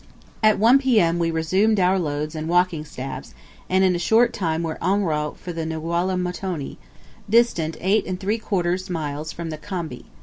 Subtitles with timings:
[0.41, 1.19] At 1 P.M.
[1.19, 3.35] we resumed our loads and walking staffs,
[3.69, 6.77] and in a short time were en route for the Ngwhalah Mtoni,
[7.29, 10.05] distant eight and three quarter miles from the khambi.